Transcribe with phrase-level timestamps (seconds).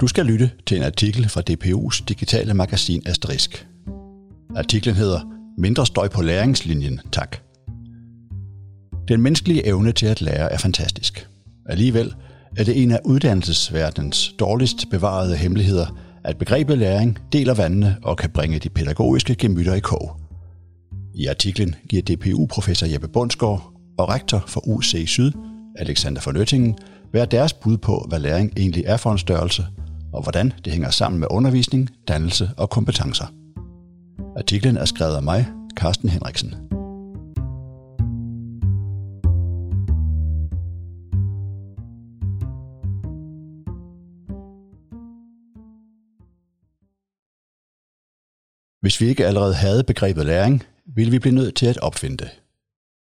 [0.00, 3.66] Du skal lytte til en artikel fra DPU's digitale magasin Asterisk.
[4.56, 5.20] Artiklen hedder
[5.58, 7.36] Mindre støj på læringslinjen, tak.
[9.08, 11.28] Den menneskelige evne til at lære er fantastisk.
[11.66, 12.14] Alligevel
[12.56, 18.30] er det en af uddannelsesverdens dårligst bevarede hemmeligheder, at begrebet læring deler vandene og kan
[18.30, 20.20] bringe de pædagogiske gemytter i kog.
[21.14, 25.32] I artiklen giver DPU-professor Jeppe Bundsgaard og rektor for UC Syd,
[25.76, 26.78] Alexander von Oettingen,
[27.10, 29.66] hver deres bud på, hvad læring egentlig er for en størrelse,
[30.12, 33.26] og hvordan det hænger sammen med undervisning, dannelse og kompetencer.
[34.36, 36.54] Artiklen er skrevet af mig, Carsten Henriksen.
[48.80, 52.30] Hvis vi ikke allerede havde begrebet læring, ville vi blive nødt til at opfinde det.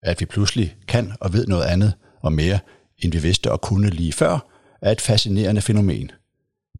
[0.02, 2.58] At vi pludselig kan og ved noget andet og mere,
[2.98, 4.48] end vi vidste og kunne lige før,
[4.82, 6.10] er et fascinerende fænomen.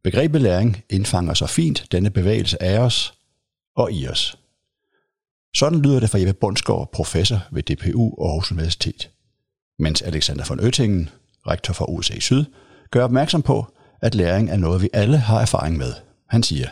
[0.05, 3.15] Begrebet læring indfanger så fint denne bevægelse af os
[3.77, 4.39] og i os.
[5.55, 9.11] Sådan lyder det fra Jeppe Bundsgaard, professor ved DPU og Aarhus Universitet.
[9.79, 11.11] Mens Alexander von Øttingen,
[11.47, 12.45] rektor for USA Syd,
[12.91, 13.67] gør opmærksom på,
[14.01, 15.93] at læring er noget, vi alle har erfaring med.
[16.29, 16.69] Han siger,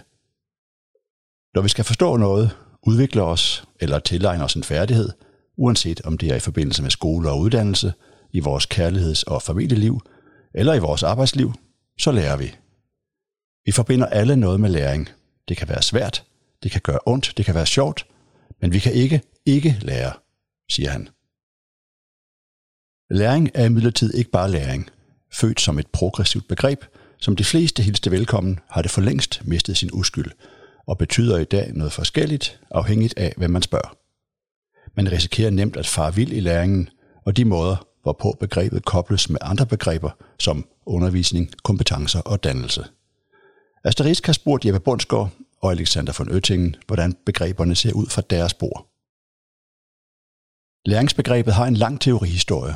[1.55, 2.51] Når vi skal forstå noget,
[2.83, 5.11] udvikle os eller tilegne os en færdighed,
[5.56, 7.92] uanset om det er i forbindelse med skole og uddannelse,
[8.33, 10.01] i vores kærligheds- og familieliv
[10.55, 11.53] eller i vores arbejdsliv,
[11.98, 12.55] så lærer vi.
[13.64, 15.08] Vi forbinder alle noget med læring.
[15.48, 16.25] Det kan være svært,
[16.62, 18.06] det kan gøre ondt, det kan være sjovt,
[18.61, 20.12] men vi kan ikke ikke lære,
[20.70, 21.08] siger han.
[23.11, 24.91] Læring er imidlertid ikke bare læring.
[25.33, 26.84] Født som et progressivt begreb,
[27.19, 30.30] som de fleste hilste velkommen, har det for længst mistet sin uskyld,
[30.86, 33.97] og betyder i dag noget forskelligt, afhængigt af, hvem man spørger.
[34.97, 36.89] Man risikerer nemt at fare vild i læringen,
[37.24, 42.84] og de måder, hvorpå begrebet kobles med andre begreber, som undervisning, kompetencer og dannelse.
[43.84, 48.55] Asterisk har spurgt Jeppe Bundsgaard og Alexander von Øttingen, hvordan begreberne ser ud fra deres
[48.55, 48.86] bord.
[50.86, 52.74] Læringsbegrebet har en lang teorihistorie,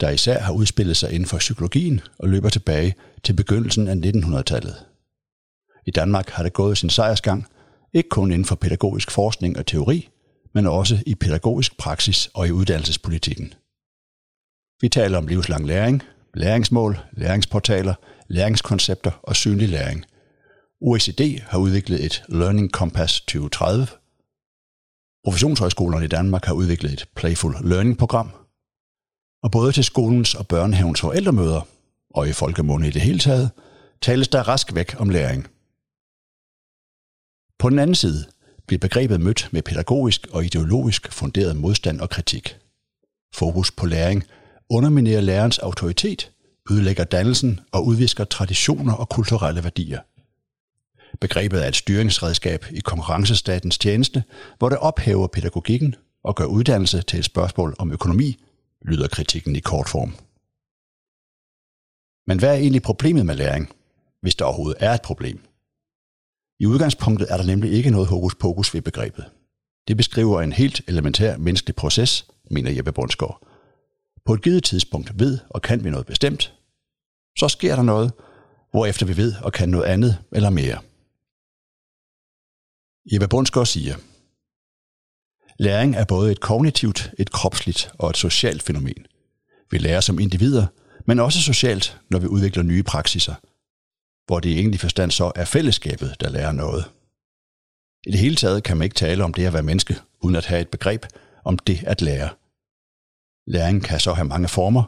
[0.00, 4.86] der især har udspillet sig inden for psykologien og løber tilbage til begyndelsen af 1900-tallet.
[5.86, 7.46] I Danmark har det gået sin sejrsgang,
[7.92, 10.08] ikke kun inden for pædagogisk forskning og teori,
[10.54, 13.54] men også i pædagogisk praksis og i uddannelsespolitikken.
[14.80, 16.02] Vi taler om livslang læring,
[16.34, 17.94] læringsmål, læringsportaler,
[18.28, 20.04] læringskoncepter og synlig læring.
[20.86, 23.86] OECD har udviklet et Learning Compass 2030.
[25.24, 28.30] Professionshøjskolerne i Danmark har udviklet et Playful Learning-program.
[29.42, 31.60] Og både til skolens og børnehavens forældremøder,
[32.14, 33.50] og i folkemunde i det hele taget,
[34.02, 35.46] tales der rask væk om læring.
[37.58, 38.24] På den anden side
[38.66, 42.56] bliver begrebet mødt med pædagogisk og ideologisk funderet modstand og kritik.
[43.34, 44.24] Fokus på læring
[44.70, 46.32] underminerer lærerens autoritet,
[46.70, 50.00] ødelægger dannelsen og udvisker traditioner og kulturelle værdier.
[51.20, 54.24] Begrebet er et styringsredskab i konkurrencestatens tjeneste,
[54.58, 55.94] hvor det ophæver pædagogikken
[56.24, 58.44] og gør uddannelse til et spørgsmål om økonomi,
[58.82, 60.14] lyder kritikken i kort form.
[62.26, 63.72] Men hvad er egentlig problemet med læring,
[64.20, 65.40] hvis der overhovedet er et problem?
[66.60, 69.24] I udgangspunktet er der nemlig ikke noget hokus pokus ved begrebet.
[69.88, 73.46] Det beskriver en helt elementær menneskelig proces, mener Jeppe Bundsgaard.
[74.24, 76.54] På et givet tidspunkt ved og kan vi noget bestemt.
[77.38, 78.12] Så sker der noget,
[78.70, 80.78] hvorefter vi ved og kan noget andet eller mere.
[83.12, 83.96] Jeppe Bundsgaard siger,
[85.58, 89.06] Læring er både et kognitivt, et kropsligt og et socialt fænomen.
[89.70, 90.66] Vi lærer som individer,
[91.06, 93.34] men også socialt, når vi udvikler nye praksiser,
[94.26, 96.84] hvor det i egentlig forstand så er fællesskabet, der lærer noget.
[98.06, 100.46] I det hele taget kan man ikke tale om det at være menneske, uden at
[100.46, 101.06] have et begreb
[101.44, 102.28] om det at lære.
[103.46, 104.84] Læring kan så have mange former,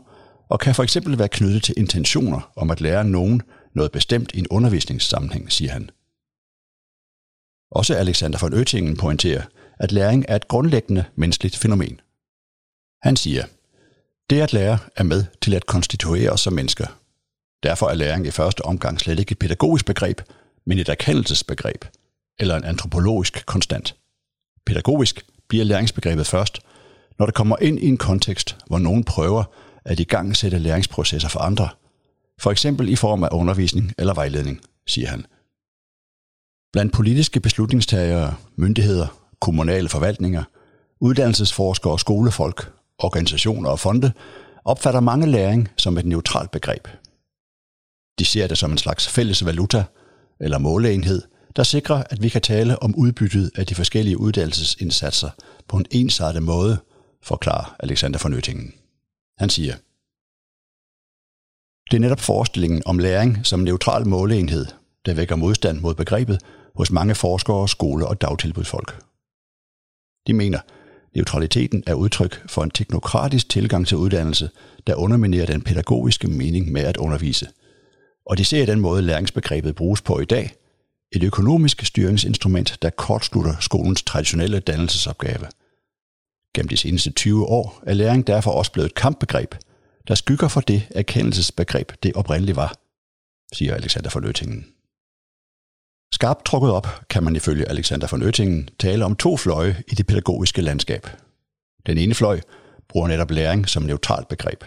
[0.48, 3.42] og kan for eksempel være knyttet til intentioner om at lære nogen
[3.74, 5.90] noget bestemt i en undervisningssammenhæng, siger han.
[7.70, 9.42] Også Alexander von Oettingen pointerer,
[9.80, 12.00] at læring er et grundlæggende menneskeligt fænomen.
[13.02, 13.44] Han siger,
[14.30, 16.86] det at lære er med til at konstituere os som mennesker.
[17.62, 20.20] Derfor er læring i første omgang slet ikke et pædagogisk begreb,
[20.66, 21.84] men et erkendelsesbegreb,
[22.38, 23.96] eller en antropologisk konstant.
[24.66, 26.60] Pædagogisk bliver læringsbegrebet først,
[27.18, 29.44] når det kommer ind i en kontekst, hvor nogen prøver
[29.84, 31.68] at i gang sætte læringsprocesser for andre,
[32.40, 35.26] for eksempel i form af undervisning eller vejledning, siger han.
[36.76, 39.06] Blandt politiske beslutningstagere, myndigheder,
[39.40, 40.44] kommunale forvaltninger,
[41.00, 44.12] uddannelsesforskere og skolefolk, organisationer og fonde
[44.64, 46.88] opfatter mange læring som et neutralt begreb.
[48.18, 49.84] De ser det som en slags fælles valuta
[50.40, 51.22] eller måleenhed,
[51.56, 55.30] der sikrer, at vi kan tale om udbyttet af de forskellige uddannelsesindsatser
[55.68, 56.78] på en ensartet måde,
[57.22, 58.74] forklarer Alexander von Nøttingen.
[59.38, 59.74] Han siger,
[61.90, 64.66] det er netop forestillingen om læring som neutral måleenhed,
[65.06, 66.40] der vækker modstand mod begrebet
[66.76, 69.02] hos mange forskere, skole- og dagtilbudsfolk.
[70.26, 70.58] De mener,
[71.14, 74.50] neutraliteten er udtryk for en teknokratisk tilgang til uddannelse,
[74.86, 77.48] der underminerer den pædagogiske mening med at undervise.
[78.26, 80.54] Og de ser den måde, læringsbegrebet bruges på i dag,
[81.12, 85.46] et økonomisk styringsinstrument, der kortslutter skolens traditionelle dannelsesopgave.
[86.54, 89.54] Gennem de seneste 20 år er læring derfor også blevet et kampbegreb,
[90.08, 92.74] der skygger for det erkendelsesbegreb, det oprindeligt var,
[93.52, 94.75] siger Alexander Forløtingen.
[96.12, 100.06] Skarpt trukket op kan man ifølge Alexander von Oettingen tale om to fløje i det
[100.06, 101.06] pædagogiske landskab.
[101.86, 102.40] Den ene fløj
[102.88, 104.64] bruger netop læring som neutralt begreb.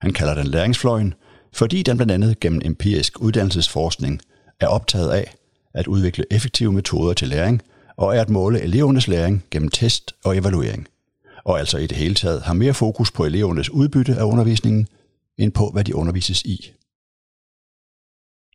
[0.00, 1.14] Han kalder den læringsfløjen,
[1.52, 4.20] fordi den blandt andet gennem empirisk uddannelsesforskning
[4.60, 5.34] er optaget af
[5.74, 7.62] at udvikle effektive metoder til læring
[7.96, 10.88] og er at måle elevernes læring gennem test og evaluering.
[11.44, 14.88] Og altså i det hele taget har mere fokus på elevernes udbytte af undervisningen,
[15.38, 16.72] end på hvad de undervises i.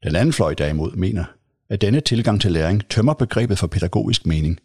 [0.04, 1.24] Den anden fløj derimod mener,
[1.72, 4.60] at denne tilgang til læring tømmer begrebet for pædagogisk mening.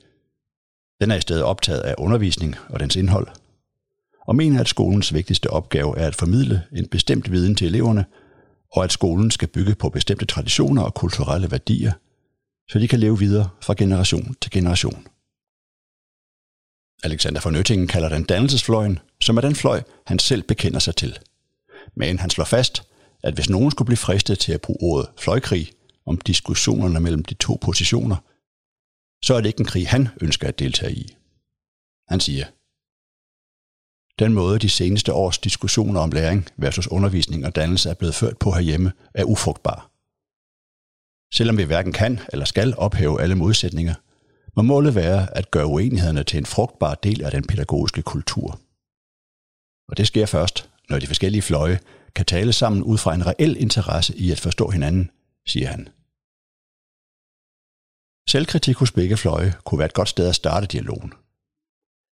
[1.01, 3.29] Den er i stedet optaget af undervisning og dens indhold,
[4.27, 8.05] og mener, at skolens vigtigste opgave er at formidle en bestemt viden til eleverne,
[8.73, 11.93] og at skolen skal bygge på bestemte traditioner og kulturelle værdier,
[12.71, 15.07] så de kan leve videre fra generation til generation.
[17.05, 21.19] Alexander von Nøttingen kalder den dannelsesfløjen, som er den fløj, han selv bekender sig til.
[21.95, 22.83] Men han slår fast,
[23.23, 25.73] at hvis nogen skulle blive fristet til at bruge ordet fløjkrig
[26.07, 28.17] om diskussionerne mellem de to positioner,
[29.25, 31.17] så er det ikke en krig, han ønsker at deltage i.
[32.09, 32.45] Han siger,
[34.19, 38.39] den måde, de seneste års diskussioner om læring versus undervisning og dannelse er blevet ført
[38.39, 39.91] på herhjemme, er ufrugtbar.
[41.35, 43.95] Selvom vi hverken kan eller skal ophæve alle modsætninger,
[44.57, 48.61] må målet være at gøre uenighederne til en frugtbar del af den pædagogiske kultur.
[49.89, 51.81] Og det sker først, når de forskellige fløje
[52.15, 55.11] kan tale sammen ud fra en reel interesse i at forstå hinanden,
[55.47, 55.89] siger han.
[58.29, 61.13] Selvkritik hos begge fløje kunne være et godt sted at starte dialogen.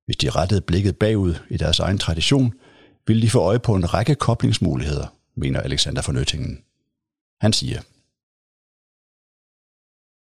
[0.04, 2.54] Hvis de rettede blikket bagud i deres egen tradition,
[3.06, 6.16] ville de få øje på en række koblingsmuligheder, mener Alexander von
[7.40, 7.80] Han siger,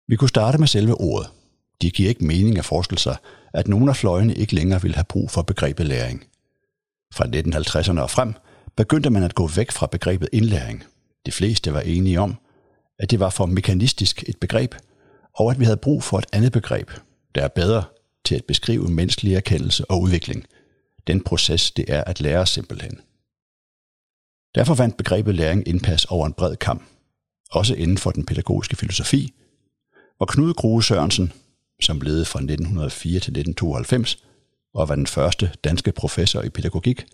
[0.08, 1.30] Vi kunne starte med selve ordet.
[1.82, 3.16] De giver ikke mening at forestille sig,
[3.52, 6.26] at nogle af fløjene ikke længere vil have brug for begrebet læring.
[7.14, 8.34] Fra 1950'erne og frem
[8.76, 10.84] begyndte man at gå væk fra begrebet indlæring.
[11.26, 12.36] De fleste var enige om,
[12.98, 14.74] at det var for mekanistisk et begreb,
[15.34, 16.90] og at vi havde brug for et andet begreb,
[17.34, 17.84] der er bedre
[18.24, 20.46] til at beskrive menneskelig erkendelse og udvikling.
[21.06, 23.00] Den proces, det er at lære simpelthen.
[24.54, 26.82] Derfor vandt begrebet læring indpas over en bred kamp,
[27.50, 29.32] også inden for den pædagogiske filosofi,
[30.16, 31.32] hvor Knud Grue Sørensen,
[31.80, 34.24] som levede fra 1904 til 1992
[34.74, 37.04] og var den første danske professor i pædagogik,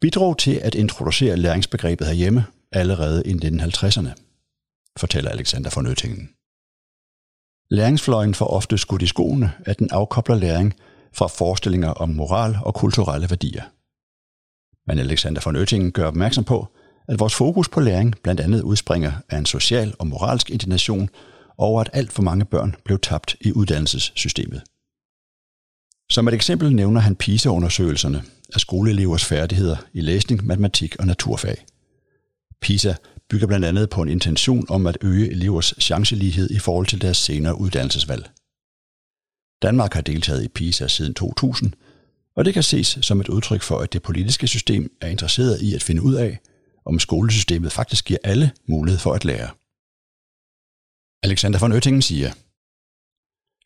[0.00, 4.29] bidrog til at introducere læringsbegrebet herhjemme allerede i 1950'erne,
[4.98, 6.30] fortæller Alexander von Nøttingen.
[7.70, 10.74] Læringsfløjen får ofte skudt i skoene, at den afkobler læring
[11.12, 13.64] fra forestillinger om moral og kulturelle værdier.
[14.86, 16.68] Men Alexander von Oettingen gør opmærksom på,
[17.08, 21.10] at vores fokus på læring blandt andet udspringer af en social og moralsk indignation
[21.58, 24.62] over, at alt for mange børn blev tabt i uddannelsessystemet.
[26.10, 28.22] Som et eksempel nævner han PISA-undersøgelserne
[28.54, 31.64] af skoleelevers færdigheder i læsning, matematik og naturfag.
[32.60, 32.94] PISA
[33.30, 37.16] bygger blandt andet på en intention om at øge elevers chancelighed i forhold til deres
[37.16, 38.30] senere uddannelsesvalg.
[39.62, 41.72] Danmark har deltaget i PISA siden 2000,
[42.36, 45.74] og det kan ses som et udtryk for, at det politiske system er interesseret i
[45.74, 46.38] at finde ud af,
[46.84, 49.50] om skolesystemet faktisk giver alle mulighed for at lære.
[51.22, 52.32] Alexander von Oettingen siger,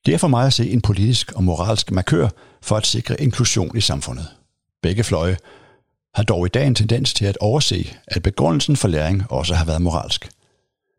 [0.06, 2.28] det er for mig at se en politisk og moralsk markør
[2.62, 4.26] for at sikre inklusion i samfundet.
[4.82, 5.36] Begge fløje
[6.14, 9.64] har dog i dag en tendens til at overse, at begrundelsen for læring også har
[9.64, 10.30] været moralsk.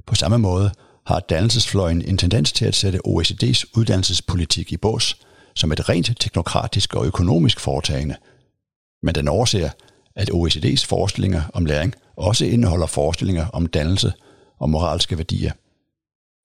[0.08, 0.72] På samme måde
[1.06, 5.18] har dannelsesfløjen en tendens til at sætte OECD's uddannelsespolitik i bås
[5.56, 8.16] som et rent teknokratisk og økonomisk foretagende.
[9.04, 9.70] Men den overser,
[10.16, 14.14] at OECD's forestillinger om læring også indeholder forestillinger om dannelse
[14.60, 15.52] og moralske værdier.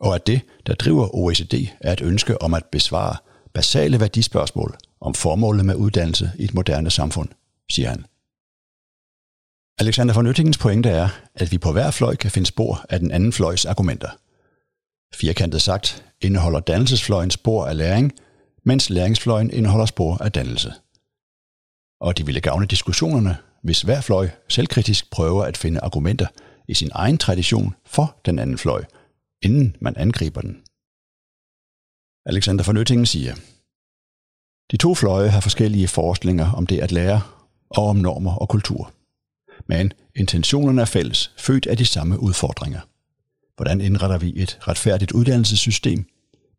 [0.00, 3.16] Og at det, der driver OECD, er et ønske om at besvare
[3.54, 7.28] basale værdispørgsmål om formålet med uddannelse i et moderne samfund,
[7.70, 8.04] siger han.
[9.80, 13.10] Alexander von Oettingens pointe er, at vi på hver fløj kan finde spor af den
[13.10, 14.10] anden fløjs argumenter.
[15.14, 18.12] Firkantet sagt indeholder dannelsesfløjen spor af læring,
[18.64, 20.72] mens læringsfløjen indeholder spor af dannelse.
[22.00, 26.26] Og de ville gavne diskussionerne, hvis hver fløj selvkritisk prøver at finde argumenter
[26.68, 28.84] i sin egen tradition for den anden fløj,
[29.42, 30.62] inden man angriber den.
[32.26, 33.34] Alexander von Oettingen siger,
[34.70, 37.20] de to fløje har forskellige forestillinger om det at lære
[37.70, 38.92] og om normer og kultur
[39.70, 42.80] men intentionerne er fælles, født af de samme udfordringer.
[43.56, 46.04] Hvordan indretter vi et retfærdigt uddannelsessystem?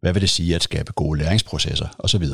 [0.02, 2.26] Hvad vil det sige at skabe gode læringsprocesser osv.?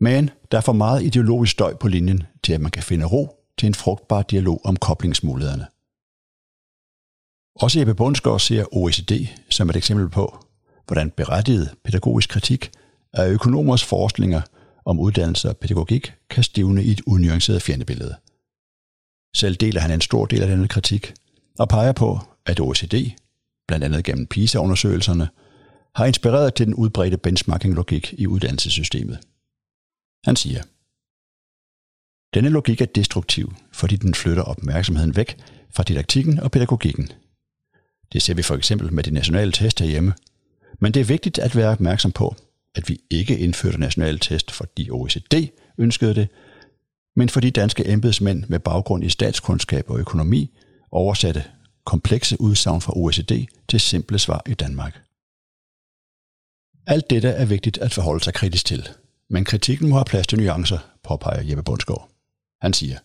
[0.00, 3.44] Men der er for meget ideologisk støj på linjen til, at man kan finde ro
[3.58, 5.66] til en frugtbar dialog om koblingsmulighederne.
[7.54, 9.12] Også Jeppe Bundsgaard ser OECD
[9.48, 10.44] som et eksempel på,
[10.86, 12.70] hvordan berettiget pædagogisk kritik
[13.12, 14.42] af økonomers forskninger
[14.84, 18.16] om uddannelse og pædagogik kan stivne i et unuanceret fjendebillede.
[19.36, 21.14] Selv deler han en stor del af denne kritik
[21.58, 22.94] og peger på, at OECD,
[23.68, 25.28] blandt andet gennem PISA-undersøgelserne,
[25.94, 29.18] har inspireret til den udbredte benchmarking-logik i uddannelsessystemet.
[30.24, 30.62] Han siger,
[32.34, 35.36] denne logik er destruktiv, fordi den flytter opmærksomheden væk
[35.70, 37.12] fra didaktikken og pædagogikken.
[38.12, 40.14] Det ser vi for eksempel med de nationale test herhjemme.
[40.78, 42.36] Men det er vigtigt at være opmærksom på,
[42.74, 45.34] at vi ikke indførte nationale test, fordi OECD
[45.78, 46.28] ønskede det,
[47.16, 50.50] men fordi danske embedsmænd med baggrund i statskundskab og økonomi
[50.90, 51.44] oversatte
[51.84, 53.32] komplekse udsagn fra OECD
[53.68, 55.02] til simple svar i Danmark.
[56.86, 58.88] Alt dette er vigtigt at forholde sig kritisk til,
[59.30, 62.10] men kritikken må have plads til nuancer, påpeger Jeppe Bundsgaard.
[62.60, 62.98] Han siger,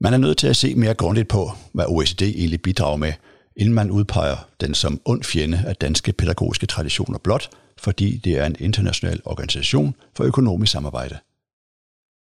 [0.00, 3.12] man er nødt til at se mere grundigt på, hvad OECD egentlig bidrager med,
[3.56, 8.46] inden man udpeger den som ond fjende af danske pædagogiske traditioner blot, fordi det er
[8.46, 11.18] en international organisation for økonomisk samarbejde.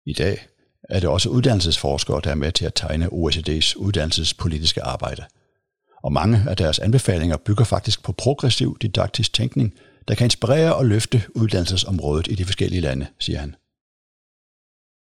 [0.05, 0.47] I dag
[0.89, 5.25] er det også uddannelsesforskere, der er med til at tegne OECD's uddannelsespolitiske arbejde.
[6.03, 9.73] Og mange af deres anbefalinger bygger faktisk på progressiv didaktisk tænkning,
[10.07, 13.55] der kan inspirere og løfte uddannelsesområdet i de forskellige lande, siger han.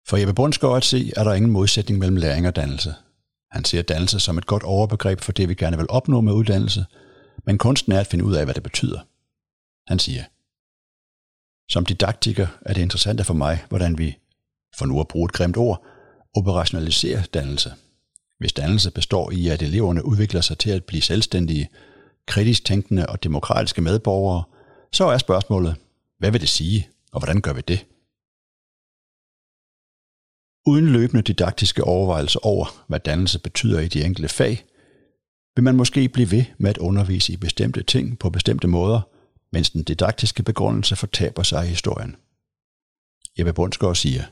[0.07, 2.93] For Jeppe Bundsgaard at se, er der ingen modsætning mellem læring og dannelse.
[3.51, 6.85] Han ser dannelse som et godt overbegreb for det, vi gerne vil opnå med uddannelse,
[7.45, 8.99] men kunsten er at finde ud af, hvad det betyder.
[9.87, 10.23] Han siger,
[11.69, 14.17] Som didaktiker er det interessant for mig, hvordan vi,
[14.75, 15.85] for nu at bruge et grimt ord,
[16.35, 17.73] operationalisere dannelse.
[18.39, 21.69] Hvis dannelse består i, at eleverne udvikler sig til at blive selvstændige,
[22.25, 24.43] kritisk tænkende og demokratiske medborgere,
[24.91, 25.75] så er spørgsmålet,
[26.19, 27.85] hvad vil det sige, og hvordan gør vi det?
[30.65, 34.65] Uden løbende didaktiske overvejelser over, hvad dannelse betyder i de enkelte fag,
[35.55, 39.01] vil man måske blive ved med at undervise i bestemte ting på bestemte måder,
[39.51, 42.15] mens den didaktiske begrundelse fortaber sig i historien.
[43.37, 44.23] Jeppe Bundsgaard siger,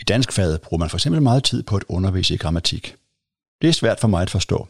[0.00, 2.96] i dansk fag bruger man for eksempel meget tid på at undervise i grammatik.
[3.62, 4.68] Det er svært for mig at forstå,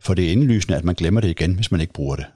[0.00, 2.26] for det er indlysende, at man glemmer det igen, hvis man ikke bruger det.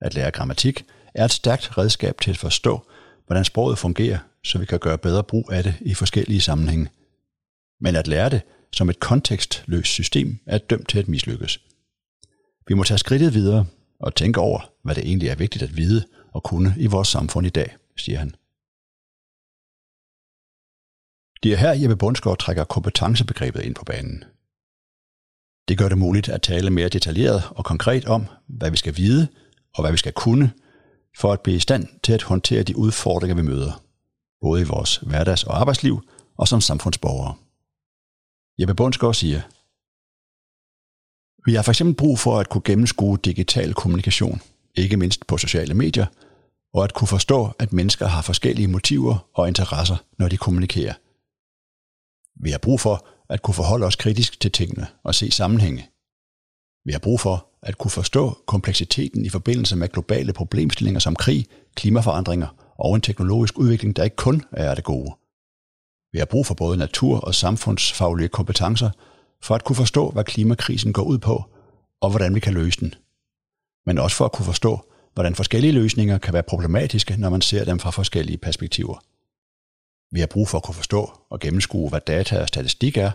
[0.00, 0.84] At lære grammatik
[1.14, 2.86] er et stærkt redskab til at forstå,
[3.26, 6.88] hvordan sproget fungerer, så vi kan gøre bedre brug af det i forskellige sammenhænge.
[7.80, 8.40] Men at lære det
[8.72, 11.60] som et kontekstløst system er dømt til at mislykkes.
[12.68, 13.66] Vi må tage skridtet videre
[14.00, 17.46] og tænke over, hvad det egentlig er vigtigt at vide og kunne i vores samfund
[17.46, 18.34] i dag, siger han.
[21.42, 24.24] Det er her, Jeppe Bundsgaard trækker kompetencebegrebet ind på banen.
[25.68, 29.28] Det gør det muligt at tale mere detaljeret og konkret om, hvad vi skal vide
[29.74, 30.52] og hvad vi skal kunne,
[31.18, 33.82] for at blive i stand til at håndtere de udfordringer, vi møder,
[34.40, 36.00] både i vores hverdags- og arbejdsliv
[36.36, 37.34] og som samfundsborgere.
[38.58, 39.40] Jeppe Bundsgaard siger,
[41.46, 44.42] vi har for eksempel brug for at kunne gennemskue digital kommunikation,
[44.74, 46.06] ikke mindst på sociale medier,
[46.74, 50.94] og at kunne forstå, at mennesker har forskellige motiver og interesser, når de kommunikerer.
[52.40, 55.88] Vi har brug for at kunne forholde os kritisk til tingene og se sammenhænge.
[56.84, 61.46] Vi har brug for at kunne forstå kompleksiteten i forbindelse med globale problemstillinger som krig,
[61.74, 65.10] klimaforandringer og en teknologisk udvikling, der ikke kun er det gode.
[66.12, 68.90] Vi har brug for både natur- og samfundsfaglige kompetencer
[69.42, 71.44] for at kunne forstå, hvad klimakrisen går ud på,
[72.00, 72.94] og hvordan vi kan løse den.
[73.86, 74.80] Men også for at kunne forstå,
[75.14, 79.02] hvordan forskellige løsninger kan være problematiske, når man ser dem fra forskellige perspektiver.
[80.10, 83.10] Vi har brug for at kunne forstå og gennemskue, hvad data og statistik er,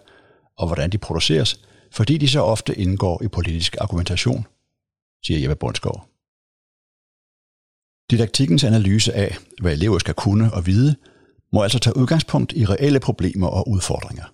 [0.57, 1.59] og hvordan de produceres,
[1.91, 4.47] fordi de så ofte indgår i politisk argumentation,
[5.25, 6.09] siger Jeppe Bundsgaard.
[8.12, 10.95] Didaktikkens analyse af, hvad elever skal kunne og vide,
[11.53, 14.25] må altså tage udgangspunkt i reelle problemer og udfordringer.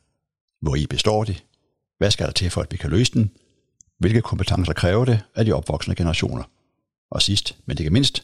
[0.61, 1.35] Hvor i består de?
[1.97, 3.31] Hvad skal der til for, at vi kan løse den?
[3.99, 6.43] Hvilke kompetencer kræver det af de opvoksende generationer?
[7.11, 8.23] Og sidst, men ikke mindst,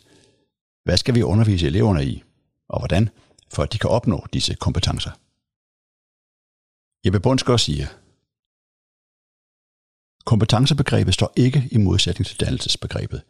[0.84, 2.24] hvad skal vi undervise eleverne i,
[2.70, 3.10] og hvordan,
[3.54, 5.12] for at de kan opnå disse kompetencer?
[7.06, 7.88] Jeppe Bundsgaard siger,
[10.26, 13.22] Kompetencebegrebet står ikke i modsætning til dannelsesbegrebet.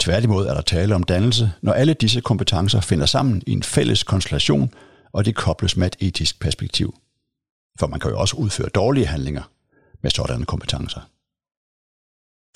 [0.00, 4.02] Tværtimod er der tale om dannelse, når alle disse kompetencer finder sammen i en fælles
[4.02, 4.70] konstellation,
[5.12, 6.94] og det kobles med et etisk perspektiv.
[7.78, 9.42] For man kan jo også udføre dårlige handlinger
[10.02, 11.00] med sådanne kompetencer.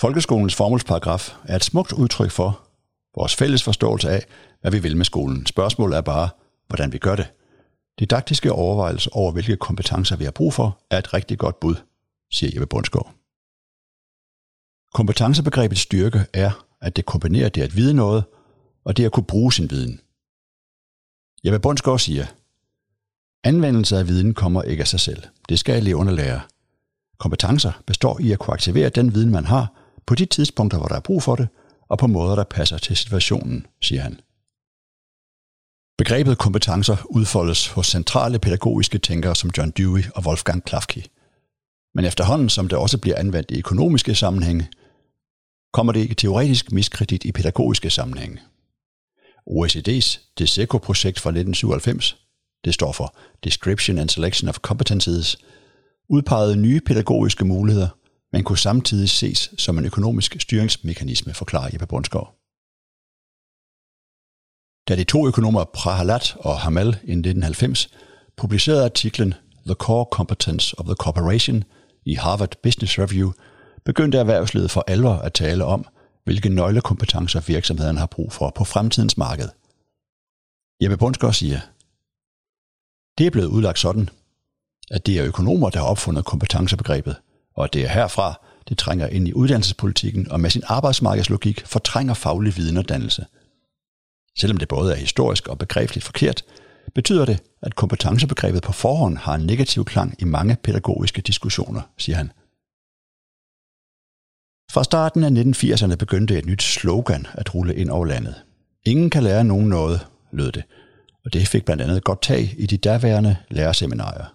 [0.01, 2.69] Folkeskolens formålsparagraf er et smukt udtryk for
[3.17, 4.27] vores fælles forståelse af,
[4.61, 5.47] hvad vi vil med skolen.
[5.47, 6.29] Spørgsmålet er bare,
[6.71, 7.33] hvordan vi gør det.
[7.99, 11.75] Didaktiske overvejelser over, hvilke kompetencer vi har brug for, er et rigtig godt bud,
[12.33, 13.15] siger Jeppe Bundsgaard.
[14.95, 18.25] Kompetencebegrebets styrke er, at det kombinerer det at vide noget,
[18.85, 20.01] og det at kunne bruge sin viden.
[21.45, 22.27] Jeppe Bundsgaard siger,
[23.45, 25.23] Anvendelse af viden kommer ikke af sig selv.
[25.49, 26.41] Det skal eleverne lære.
[27.19, 29.73] Kompetencer består i at kunne aktivere den viden, man har,
[30.07, 31.49] på de tidspunkter, hvor der er brug for det,
[31.89, 34.21] og på måder, der passer til situationen, siger han.
[36.01, 41.09] Begrebet kompetencer udfoldes hos centrale pædagogiske tænkere som John Dewey og Wolfgang Klafke.
[41.95, 44.69] Men efterhånden, som det også bliver anvendt i økonomiske sammenhænge,
[45.73, 48.39] kommer det ikke teoretisk miskredit i pædagogiske sammenhænge.
[49.51, 52.17] OECD's DESECO-projekt fra 1997,
[52.65, 55.39] det står for Description and Selection of Competencies,
[56.09, 57.89] udpegede nye pædagogiske muligheder,
[58.33, 62.40] men kunne samtidig ses som en økonomisk styringsmekanisme, forklarer Jeppe Bundsgaard.
[64.89, 67.89] Da de to økonomer Prahalat og Hamal i 1990
[68.37, 69.35] publicerede artiklen
[69.67, 71.65] The Core Competence of the Corporation
[72.05, 73.33] i Harvard Business Review,
[73.85, 75.85] begyndte erhvervslivet for alvor at tale om,
[76.25, 79.49] hvilke nøglekompetencer virksomhederne har brug for på fremtidens marked.
[80.83, 81.61] Jeppe Bundsgaard siger,
[83.19, 84.09] det er blevet udlagt sådan,
[84.91, 87.17] at det er økonomer, der har opfundet kompetencebegrebet,
[87.55, 92.15] og at det er herfra, det trænger ind i uddannelsespolitikken og med sin arbejdsmarkedslogik fortrænger
[92.15, 93.27] faglig viden og dannelse.
[94.41, 96.45] Selvom det både er historisk og begrebeligt forkert,
[96.95, 102.17] betyder det, at kompetencebegrebet på forhånd har en negativ klang i mange pædagogiske diskussioner, siger
[102.17, 102.33] han.
[104.73, 108.35] Fra starten af 1980'erne begyndte et nyt slogan at rulle ind over landet.
[108.85, 110.65] Ingen kan lære nogen noget, lød det,
[111.25, 114.35] og det fik blandt andet godt tag i de daværende lærerseminarier.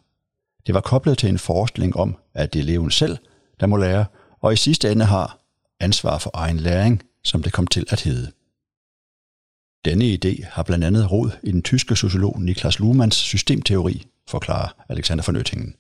[0.68, 3.18] Det var koblet til en forestilling om, at det er eleven selv,
[3.60, 4.06] der må lære,
[4.42, 5.40] og i sidste ende har
[5.80, 8.32] ansvar for egen læring, som det kom til at hedde.
[9.86, 15.24] Denne idé har blandt andet rod i den tyske sociolog Niklas Luhmanns systemteori, forklarer Alexander
[15.28, 15.76] von Oettingen.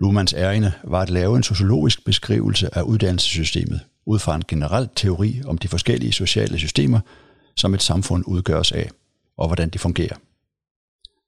[0.00, 5.42] Luhmanns ærende var at lave en sociologisk beskrivelse af uddannelsessystemet, ud fra en generel teori
[5.46, 7.00] om de forskellige sociale systemer,
[7.56, 8.90] som et samfund udgøres af,
[9.36, 10.16] og hvordan de fungerer.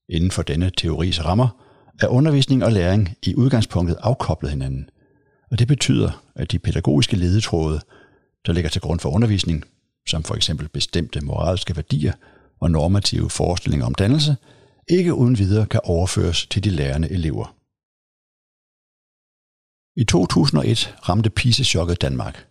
[0.09, 1.49] Inden for denne teoris rammer
[2.01, 4.91] er undervisning og læring i udgangspunktet afkoblet hinanden,
[5.51, 7.81] og det betyder, at de pædagogiske ledetråde,
[8.47, 9.65] der ligger til grund for undervisning,
[10.09, 12.13] som for eksempel bestemte moralske værdier
[12.61, 14.37] og normative forestillinger om dannelse,
[14.89, 17.55] ikke uden videre kan overføres til de lærende elever.
[19.97, 22.47] I 2001 ramte PISA-chokket Danmark.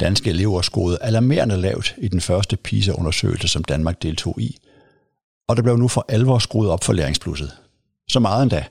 [0.00, 4.58] Danske elever scorede alarmerende lavt i den første PISA-undersøgelse, som Danmark deltog i,
[5.48, 7.50] og der blev nu for alvor skruet op for læringsplusset.
[8.08, 8.64] Så meget endda,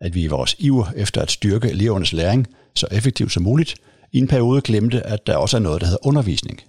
[0.00, 3.74] at vi i vores iver efter at styrke elevernes læring så effektivt som muligt,
[4.12, 6.60] i en periode glemte, at der også er noget, der hedder undervisning.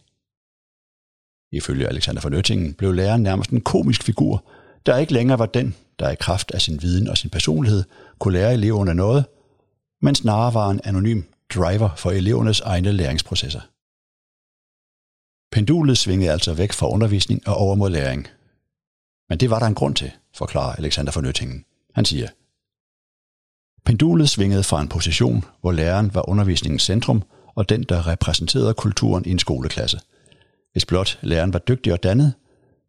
[1.52, 4.46] Ifølge Alexander von Oettingen blev læreren nærmest en komisk figur,
[4.86, 7.84] der ikke længere var den, der i kraft af sin viden og sin personlighed
[8.20, 9.26] kunne lære eleverne noget,
[10.02, 11.22] men snarere var en anonym
[11.54, 13.62] driver for elevernes egne læringsprocesser.
[15.52, 18.28] Pendulet svingede altså væk fra undervisning og over mod læring.
[19.30, 21.66] Men det var der en grund til, forklarer Alexander von Oettingen.
[21.96, 22.28] Han siger,
[23.86, 27.24] Pendulet svingede fra en position, hvor læreren var undervisningens centrum
[27.56, 30.00] og den, der repræsenterede kulturen i en skoleklasse.
[30.72, 32.34] Hvis blot læreren var dygtig og dannet,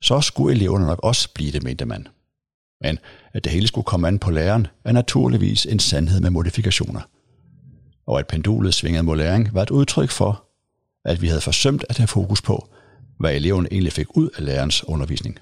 [0.03, 2.09] så skulle eleverne nok også blive det, mente man.
[2.81, 2.99] Men
[3.33, 7.01] at det hele skulle komme an på læreren, er naturligvis en sandhed med modifikationer.
[8.07, 10.45] Og at pendulet svingede mod læring var et udtryk for,
[11.05, 12.69] at vi havde forsømt at have fokus på,
[13.19, 15.39] hvad eleven egentlig fik ud af lærerens undervisning.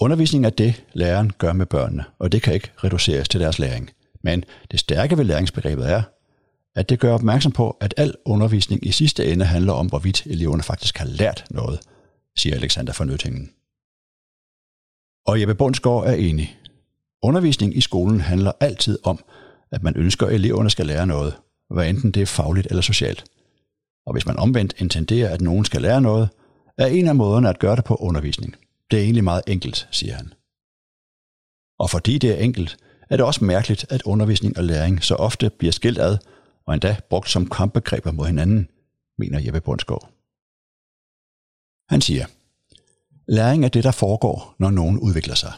[0.00, 3.90] Undervisning er det, læreren gør med børnene, og det kan ikke reduceres til deres læring.
[4.22, 6.02] Men det stærke ved læringsbegrebet er,
[6.74, 10.62] at det gør opmærksom på, at al undervisning i sidste ende handler om, hvorvidt eleverne
[10.62, 11.80] faktisk har lært noget,
[12.36, 13.50] siger Alexander von Nøttingen.
[15.26, 16.58] Og Jeppe Bundsgaard er enig.
[17.22, 19.24] Undervisning i skolen handler altid om,
[19.72, 21.34] at man ønsker, at eleverne skal lære noget,
[21.70, 23.24] hvad enten det er fagligt eller socialt.
[24.06, 26.28] Og hvis man omvendt intenderer, at nogen skal lære noget,
[26.78, 28.56] er en af måderne at gøre det på undervisning.
[28.90, 30.32] Det er egentlig meget enkelt, siger han.
[31.78, 32.76] Og fordi det er enkelt,
[33.10, 36.18] er det også mærkeligt, at undervisning og læring så ofte bliver skilt ad,
[36.70, 38.68] og endda brugt som kampbegreber mod hinanden,
[39.18, 40.12] mener Jeppe Bundsgaard.
[41.88, 42.26] Han siger,
[43.28, 45.52] læring er det, der foregår, når nogen udvikler sig.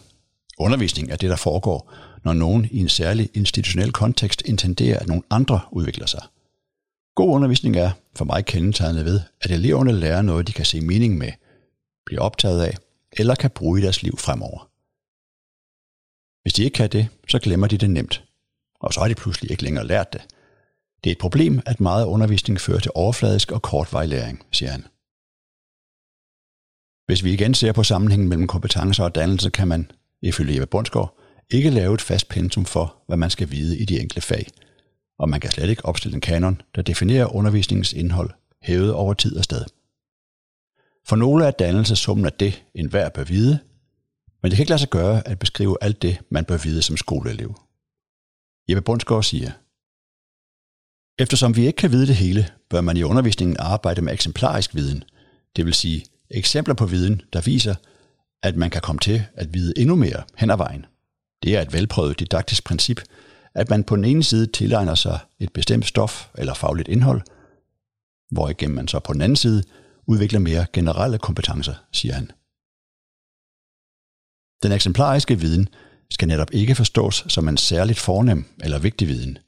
[0.59, 1.92] Undervisning er det, der foregår,
[2.25, 6.22] når nogen i en særlig institutionel kontekst intenderer, at nogle andre udvikler sig.
[7.14, 11.18] God undervisning er for mig kendetegnet ved, at eleverne lærer noget, de kan se mening
[11.18, 11.33] med,
[12.07, 12.77] bliver optaget af
[13.12, 14.70] eller kan bruge i deres liv fremover.
[16.42, 18.25] Hvis de ikke kan det, så glemmer de det nemt,
[18.81, 20.22] og så har de pludselig ikke længere lært det.
[21.05, 24.85] Det er et problem, at meget undervisning fører til overfladisk og kortvarig læring, siger han.
[27.07, 29.91] Hvis vi igen ser på sammenhængen mellem kompetencer og dannelse, kan man,
[30.23, 31.19] ifølge Jeppe Bundsgaard,
[31.51, 34.47] ikke lave et fast pensum for, hvad man skal vide i de enkelte fag.
[35.19, 38.31] og man kan slet ikke opstille en kanon, der definerer undervisningens indhold
[38.62, 39.65] hævet over tid og sted.
[41.07, 43.59] For nogle er dannelse summen af det, enhver bør vide,
[44.43, 46.97] men det kan ikke lade sig gøre at beskrive alt det, man bør vide som
[46.97, 47.61] skoleelev.
[48.69, 49.51] Jeppe Bundsgaard siger,
[51.23, 55.05] Eftersom vi ikke kan vide det hele, bør man i undervisningen arbejde med eksemplarisk viden,
[55.57, 57.75] det vil sige eksempler på viden, der viser,
[58.43, 60.87] at man kan komme til at vide endnu mere hen ad vejen.
[61.43, 63.01] Det er et velprøvet didaktisk princip,
[63.55, 67.21] at man på den ene side tilegner sig et bestemt stof eller fagligt indhold,
[68.31, 69.63] hvorigennem man så på den anden side
[70.07, 72.31] udvikler mere generelle kompetencer, siger han.
[74.63, 75.69] Den eksemplariske viden
[76.11, 79.39] skal netop ikke forstås som en særligt fornem eller vigtig viden.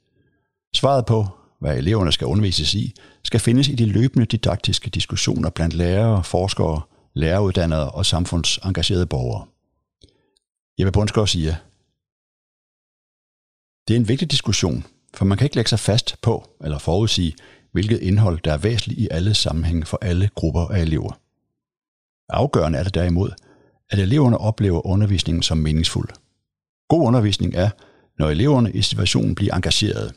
[0.75, 1.27] Svaret på,
[1.59, 6.81] hvad eleverne skal undervises i, skal findes i de løbende didaktiske diskussioner blandt lærere, forskere,
[7.13, 9.45] læreruddannede og samfundsengagerede borgere.
[10.79, 11.55] Jeppe Bundsgaard siger,
[13.87, 17.35] det er en vigtig diskussion, for man kan ikke lægge sig fast på eller forudsige,
[17.71, 21.19] hvilket indhold, der er væsentligt i alle sammenhænge for alle grupper af elever.
[22.29, 23.31] Afgørende er det derimod,
[23.89, 26.09] at eleverne oplever undervisningen som meningsfuld.
[26.89, 27.69] God undervisning er,
[28.19, 30.13] når eleverne i situationen bliver engagerede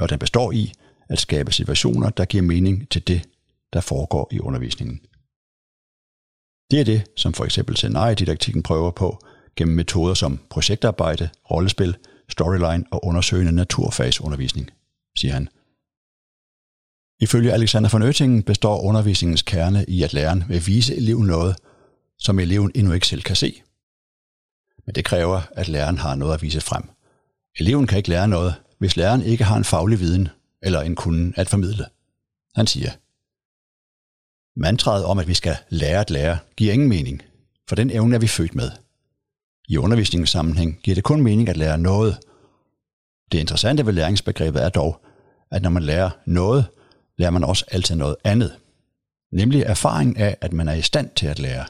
[0.00, 0.72] og den består i
[1.08, 3.28] at skabe situationer, der giver mening til det,
[3.72, 5.00] der foregår i undervisningen.
[6.70, 9.18] Det er det, som for eksempel scenariedidaktikken prøver på
[9.56, 11.96] gennem metoder som projektarbejde, rollespil,
[12.28, 14.70] storyline og undersøgende naturfagsundervisning,
[15.18, 15.48] siger han.
[17.20, 21.56] Ifølge Alexander von Oettingen består undervisningens kerne i, at læreren vil vise eleven noget,
[22.18, 23.62] som eleven endnu ikke selv kan se.
[24.86, 26.82] Men det kræver, at læreren har noget at vise frem.
[27.58, 30.28] Eleven kan ikke lære noget, hvis læreren ikke har en faglig viden
[30.62, 31.84] eller en kunde at formidle.
[32.54, 32.90] Han siger,
[34.60, 37.22] Mantraet om, at vi skal lære at lære, giver ingen mening,
[37.68, 38.70] for den evne er vi født med.
[39.68, 42.18] I undervisningens sammenhæng giver det kun mening at lære noget.
[43.32, 45.00] Det interessante ved læringsbegrebet er dog,
[45.50, 46.64] at når man lærer noget,
[47.18, 48.56] lærer man også altid noget andet.
[49.32, 51.66] Nemlig erfaring af, at man er i stand til at lære.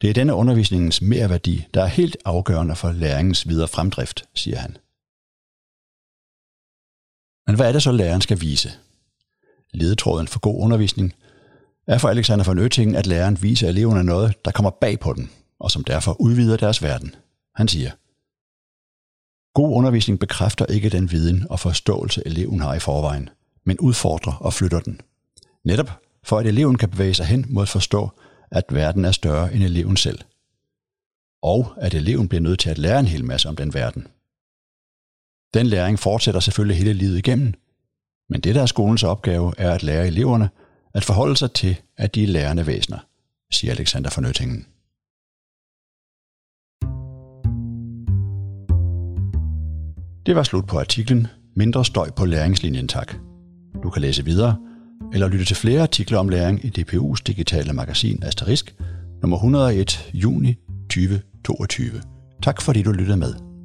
[0.00, 4.76] Det er denne undervisningens merværdi, der er helt afgørende for læringens videre fremdrift, siger han.
[7.46, 8.72] Men hvad er det så, læreren skal vise?
[9.74, 11.14] Ledetråden for god undervisning
[11.86, 15.28] er for Alexander von Oettingen, at læreren viser eleverne noget, der kommer bag på dem,
[15.60, 17.14] og som derfor udvider deres verden.
[17.54, 17.90] Han siger,
[19.54, 23.28] God undervisning bekræfter ikke den viden og forståelse, eleven har i forvejen,
[23.64, 25.00] men udfordrer og flytter den.
[25.64, 25.90] Netop
[26.24, 28.10] for at eleven kan bevæge sig hen mod at forstå,
[28.50, 30.18] at verden er større end eleven selv.
[31.42, 34.06] Og at eleven bliver nødt til at lære en hel masse om den verden.
[35.56, 37.54] Den læring fortsætter selvfølgelig hele livet igennem,
[38.30, 40.48] men det der er skolens opgave er at lære eleverne
[40.94, 42.98] at forholde sig til, at de er lærende væsener,
[43.52, 44.24] siger Alexander von
[50.26, 53.14] Det var slut på artiklen Mindre støj på læringslinjen tak.
[53.82, 54.56] Du kan læse videre
[55.12, 58.74] eller lytte til flere artikler om læring i DPU's digitale magasin Asterisk,
[59.22, 60.54] nummer 101 juni
[60.90, 62.02] 2022.
[62.42, 63.55] Tak fordi du lyttede med.